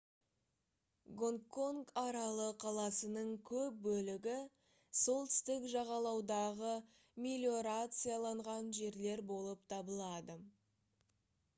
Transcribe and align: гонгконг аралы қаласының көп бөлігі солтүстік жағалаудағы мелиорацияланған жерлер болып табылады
гонгконг 1.17 1.91
аралы 2.05 2.47
қаласының 2.63 3.29
көп 3.49 3.77
бөлігі 3.87 4.37
солтүстік 5.01 5.67
жағалаудағы 5.75 6.73
мелиорацияланған 7.27 8.73
жерлер 8.79 9.25
болып 9.35 9.65
табылады 9.77 10.39